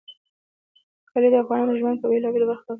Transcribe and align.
کلي 1.11 1.27
د 1.31 1.35
افغانانو 1.43 1.79
ژوند 1.79 1.97
په 1.99 2.07
بېلابېلو 2.11 2.47
برخو 2.49 2.61
اغېزمنوي. 2.63 2.69